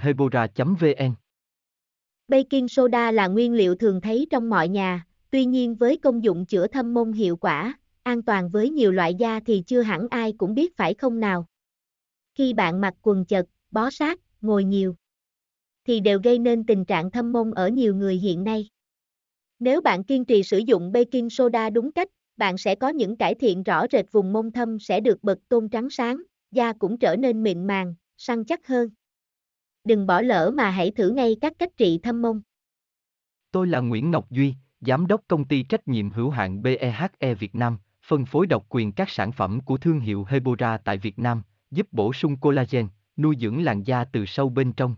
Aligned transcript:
hebora 0.00 0.46
vn 0.56 1.14
Baking 2.28 2.68
soda 2.68 3.10
là 3.10 3.26
nguyên 3.26 3.52
liệu 3.52 3.74
thường 3.74 4.00
thấy 4.00 4.26
trong 4.30 4.50
mọi 4.50 4.68
nhà, 4.68 5.06
tuy 5.30 5.44
nhiên 5.44 5.74
với 5.74 5.96
công 5.96 6.24
dụng 6.24 6.46
chữa 6.46 6.66
thâm 6.66 6.94
môn 6.94 7.12
hiệu 7.12 7.36
quả, 7.36 7.78
an 8.02 8.22
toàn 8.22 8.48
với 8.48 8.70
nhiều 8.70 8.92
loại 8.92 9.14
da 9.14 9.40
thì 9.46 9.62
chưa 9.66 9.82
hẳn 9.82 10.06
ai 10.10 10.32
cũng 10.38 10.54
biết 10.54 10.76
phải 10.76 10.94
không 10.94 11.20
nào. 11.20 11.46
Khi 12.34 12.54
bạn 12.54 12.80
mặc 12.80 12.94
quần 13.02 13.24
chật, 13.24 13.46
bó 13.70 13.90
sát, 13.90 14.20
ngồi 14.40 14.64
nhiều, 14.64 14.94
thì 15.88 16.00
đều 16.00 16.20
gây 16.24 16.38
nên 16.38 16.66
tình 16.66 16.84
trạng 16.84 17.10
thâm 17.10 17.32
môn 17.32 17.50
ở 17.50 17.68
nhiều 17.68 17.94
người 17.94 18.16
hiện 18.16 18.44
nay. 18.44 18.68
Nếu 19.58 19.80
bạn 19.80 20.04
kiên 20.04 20.24
trì 20.24 20.42
sử 20.42 20.58
dụng 20.58 20.92
baking 20.92 21.28
soda 21.30 21.70
đúng 21.70 21.92
cách, 21.92 22.08
bạn 22.36 22.58
sẽ 22.58 22.74
có 22.74 22.88
những 22.88 23.16
cải 23.16 23.34
thiện 23.34 23.62
rõ 23.62 23.86
rệt 23.92 24.12
vùng 24.12 24.32
mông 24.32 24.52
thâm 24.52 24.78
sẽ 24.78 25.00
được 25.00 25.24
bật 25.24 25.38
tôn 25.48 25.68
trắng 25.68 25.90
sáng, 25.90 26.22
da 26.50 26.72
cũng 26.72 26.98
trở 26.98 27.16
nên 27.16 27.42
mịn 27.42 27.66
màng, 27.66 27.94
săn 28.18 28.44
chắc 28.44 28.66
hơn. 28.66 28.90
Đừng 29.84 30.06
bỏ 30.06 30.20
lỡ 30.20 30.50
mà 30.54 30.70
hãy 30.70 30.90
thử 30.90 31.10
ngay 31.10 31.36
các 31.40 31.52
cách 31.58 31.76
trị 31.76 32.00
thâm 32.02 32.22
mông. 32.22 32.40
Tôi 33.50 33.66
là 33.66 33.80
Nguyễn 33.80 34.10
Ngọc 34.10 34.30
Duy, 34.30 34.54
Giám 34.80 35.06
đốc 35.06 35.20
công 35.28 35.44
ty 35.44 35.62
trách 35.62 35.88
nhiệm 35.88 36.10
hữu 36.10 36.30
hạn 36.30 36.62
BEHE 36.62 37.34
Việt 37.34 37.54
Nam, 37.54 37.78
phân 38.06 38.24
phối 38.24 38.46
độc 38.46 38.66
quyền 38.68 38.92
các 38.92 39.10
sản 39.10 39.32
phẩm 39.32 39.60
của 39.60 39.76
thương 39.76 40.00
hiệu 40.00 40.24
Hebora 40.28 40.78
tại 40.78 40.98
Việt 40.98 41.18
Nam, 41.18 41.42
giúp 41.70 41.86
bổ 41.92 42.12
sung 42.12 42.36
collagen, 42.36 42.88
nuôi 43.16 43.36
dưỡng 43.40 43.64
làn 43.64 43.82
da 43.82 44.04
từ 44.04 44.26
sâu 44.26 44.48
bên 44.48 44.72
trong. 44.72 44.96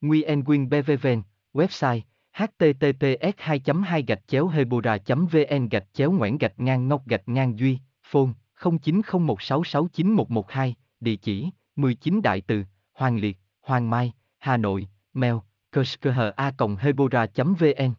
Nguyen 0.00 0.44
Quyên 0.44 0.68
BVVN, 0.68 1.22
website 1.52 2.00
https 2.38 3.34
2 3.36 3.60
2 3.84 4.02
gạch 4.02 4.22
chéo 4.26 4.48
hebora 4.48 4.98
vn 5.06 5.68
gạch 5.68 5.86
chéo 5.92 6.12
ngoãn 6.12 6.38
gạch 6.38 6.60
ngang 6.60 6.88
ngọc 6.88 7.06
gạch 7.06 7.28
ngang 7.28 7.58
duy 7.58 7.78
phone 8.02 8.30
0901669112 8.56 10.72
địa 11.00 11.16
chỉ 11.16 11.50
19 11.78 12.22
đại 12.22 12.42
từ 12.46 12.64
hoàng 12.94 13.18
liệt 13.18 13.38
hoàng 13.60 13.90
mai 13.90 14.12
hà 14.38 14.56
nội 14.56 14.88
mail 15.12 15.34
kushkha.hebora.vn 15.72 17.92